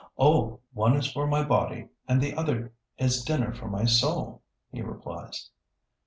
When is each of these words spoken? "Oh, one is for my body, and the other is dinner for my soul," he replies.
"Oh, 0.17 0.61
one 0.73 0.95
is 0.95 1.11
for 1.11 1.27
my 1.27 1.43
body, 1.43 1.89
and 2.07 2.19
the 2.19 2.33
other 2.33 2.73
is 2.97 3.23
dinner 3.23 3.53
for 3.53 3.67
my 3.67 3.85
soul," 3.85 4.41
he 4.71 4.81
replies. 4.81 5.51